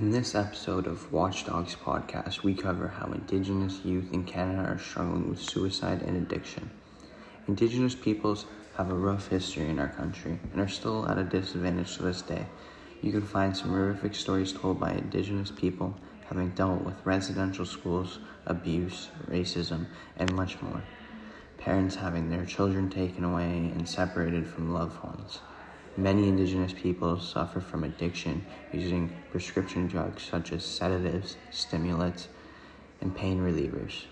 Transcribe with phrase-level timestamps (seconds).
[0.00, 5.28] In this episode of Watchdogs podcast, we cover how Indigenous youth in Canada are struggling
[5.28, 6.70] with suicide and addiction.
[7.48, 11.96] Indigenous peoples have a rough history in our country and are still at a disadvantage
[11.96, 12.46] to this day.
[13.02, 15.96] You can find some horrific stories told by Indigenous people
[16.28, 19.86] having dealt with residential schools, abuse, racism,
[20.16, 20.84] and much more.
[21.56, 25.40] Parents having their children taken away and separated from loved ones.
[25.98, 32.28] Many indigenous people suffer from addiction using prescription drugs such as sedatives, stimulants,
[33.00, 34.04] and pain relievers.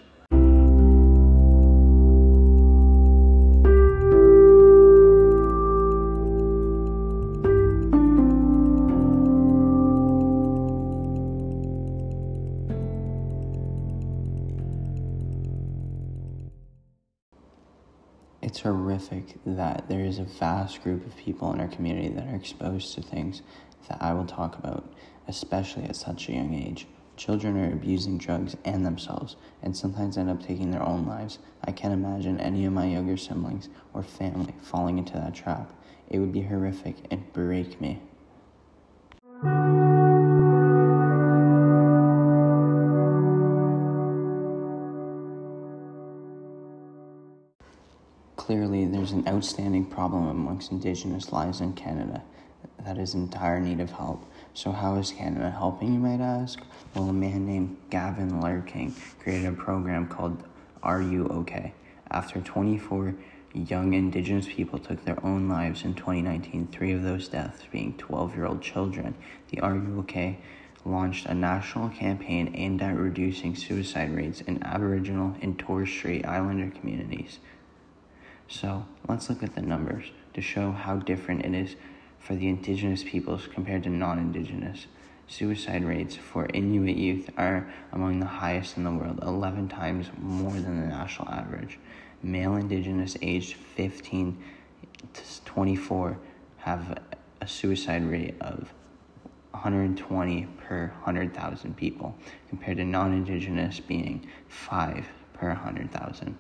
[18.56, 22.34] It's horrific that there is a vast group of people in our community that are
[22.34, 23.42] exposed to things
[23.86, 24.90] that I will talk about,
[25.28, 26.86] especially at such a young age.
[27.18, 31.38] Children are abusing drugs and themselves, and sometimes end up taking their own lives.
[31.64, 35.70] I can't imagine any of my younger siblings or family falling into that trap.
[36.08, 38.00] It would be horrific and break me.
[48.46, 52.22] Clearly, there's an outstanding problem amongst Indigenous lives in Canada
[52.84, 54.24] that is in dire need of help.
[54.54, 56.60] So, how is Canada helping, you might ask?
[56.94, 60.44] Well, a man named Gavin Larkin created a program called
[60.80, 61.74] Are You OK?
[62.12, 63.16] After 24
[63.52, 68.36] young Indigenous people took their own lives in 2019, three of those deaths being 12
[68.36, 69.16] year old children,
[69.48, 70.38] the Are You OK?
[70.84, 76.70] launched a national campaign aimed at reducing suicide rates in Aboriginal and Torres Strait Islander
[76.70, 77.40] communities.
[78.48, 81.76] So let's look at the numbers to show how different it is
[82.18, 84.86] for the indigenous peoples compared to non indigenous.
[85.28, 90.52] Suicide rates for Inuit youth are among the highest in the world, 11 times more
[90.52, 91.78] than the national average.
[92.22, 94.40] Male indigenous aged 15
[95.14, 96.18] to 24
[96.58, 96.98] have
[97.40, 98.72] a suicide rate of
[99.50, 102.14] 120 per 100,000 people,
[102.48, 106.36] compared to non indigenous being 5 per 100,000.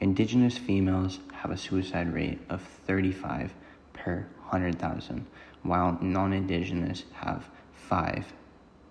[0.00, 3.54] Indigenous females have a suicide rate of 35
[3.92, 5.26] per 100,000,
[5.62, 8.32] while non Indigenous have 5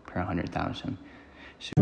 [0.06, 0.97] per 100,000.
[1.59, 1.74] So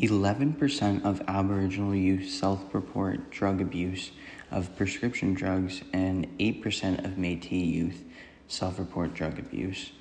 [0.00, 4.12] 11% of Aboriginal youth self report drug abuse
[4.50, 8.04] of prescription drugs, and 8% of Metis youth
[8.48, 9.92] self report drug abuse.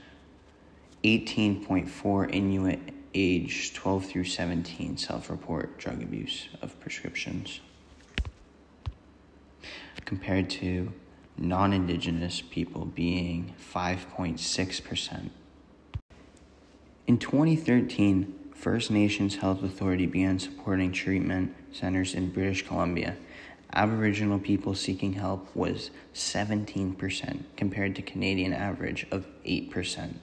[1.03, 2.79] 18.4 Inuit
[3.13, 7.59] age 12 through 17 self report drug abuse of prescriptions.
[10.05, 10.93] Compared to
[11.37, 15.29] non Indigenous people being 5.6%.
[17.05, 23.15] In 2013, First Nations Health Authority began supporting treatment centers in British Columbia.
[23.73, 30.15] Aboriginal people seeking help was 17% compared to Canadian average of 8%.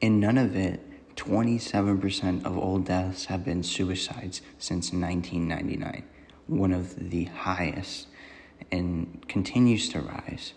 [0.00, 0.80] In Nunavut,
[1.16, 6.02] 27% of all deaths have been suicides since 1999,
[6.46, 8.08] one of the highest,
[8.70, 10.54] and continues to rise.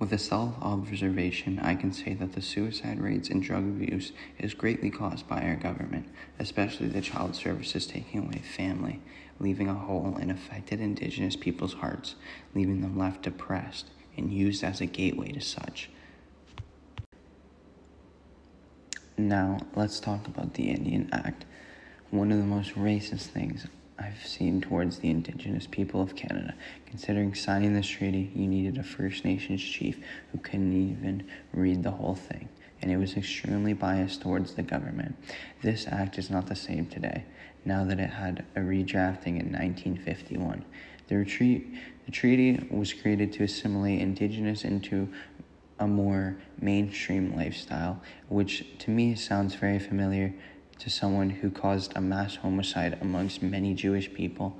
[0.00, 4.54] With a self observation, I can say that the suicide rates and drug abuse is
[4.54, 9.02] greatly caused by our government, especially the child services taking away family,
[9.38, 12.14] leaving a hole in affected Indigenous people's hearts,
[12.54, 15.90] leaving them left depressed and used as a gateway to such.
[19.18, 21.44] Now, let's talk about the Indian Act,
[22.08, 23.66] one of the most racist things
[24.00, 26.54] I've seen towards the Indigenous people of Canada.
[26.86, 29.98] Considering signing this treaty, you needed a First Nations chief
[30.32, 32.48] who couldn't even read the whole thing,
[32.80, 35.16] and it was extremely biased towards the government.
[35.62, 37.24] This act is not the same today,
[37.64, 40.64] now that it had a redrafting in 1951.
[41.08, 41.74] The, retreat,
[42.06, 45.12] the treaty was created to assimilate Indigenous into
[45.78, 50.32] a more mainstream lifestyle, which to me sounds very familiar
[50.80, 54.58] to someone who caused a mass homicide amongst many Jewish people.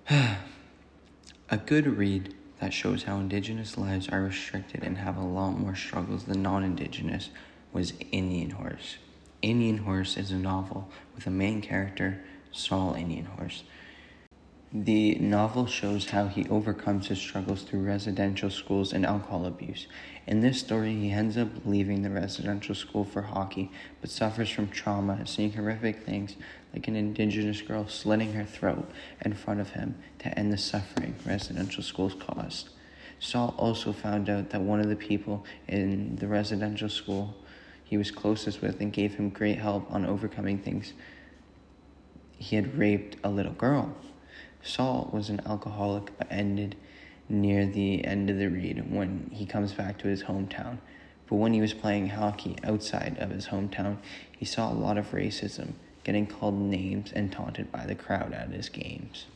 [0.10, 5.76] a good read that shows how Indigenous lives are restricted and have a lot more
[5.76, 7.30] struggles than non Indigenous
[7.74, 8.98] was Indian Horse.
[9.42, 12.22] Indian Horse is a novel with a main character
[12.52, 13.64] Saul Indian Horse.
[14.74, 19.88] The novel shows how he overcomes his struggles through residential schools and alcohol abuse.
[20.26, 23.70] In this story, he ends up leaving the residential school for hockey,
[24.00, 26.38] but suffers from trauma, seeing horrific things
[26.74, 28.90] like an indigenous girl slitting her throat
[29.26, 32.70] in front of him to end the suffering residential schools caused.
[33.20, 37.36] Saul also found out that one of the people in the residential school
[37.84, 40.94] he was closest with and gave him great help on overcoming things.
[42.42, 43.96] He had raped a little girl.
[44.64, 46.76] Saul was an alcoholic but ended
[47.30, 50.80] near the end of the read when he comes back to his hometown.
[51.30, 53.98] But when he was playing hockey outside of his hometown,
[54.36, 55.74] he saw a lot of racism,
[56.04, 59.28] getting called names and taunted by the crowd at his games.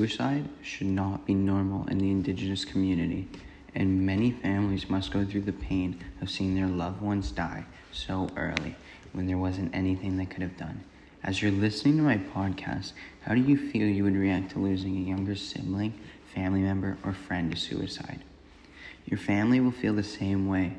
[0.00, 3.28] Suicide should not be normal in the Indigenous community
[3.74, 8.26] and many families must go through the pain of seeing their loved ones die so
[8.34, 8.74] early
[9.12, 10.82] when there wasn't anything they could have done.
[11.22, 12.92] As you're listening to my podcast,
[13.26, 15.92] how do you feel you would react to losing a younger sibling,
[16.34, 18.20] family member, or friend to suicide?
[19.04, 20.78] Your family will feel the same way.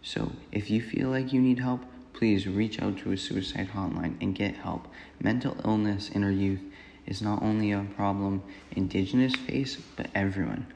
[0.00, 1.82] So, if you feel like you need help,
[2.14, 4.88] please reach out to a suicide hotline and get help.
[5.20, 6.60] Mental illness in our youth
[7.06, 10.66] is not only a problem Indigenous face, but everyone.